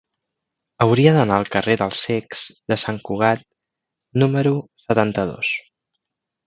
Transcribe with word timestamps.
Hauria 0.85 1.11
d'anar 1.17 1.37
al 1.41 1.45
carrer 1.57 1.75
dels 1.83 2.01
Cecs 2.07 2.41
de 2.73 2.79
Sant 2.87 2.99
Cugat 3.11 3.47
número 4.23 4.59
setanta-dos. 4.89 5.57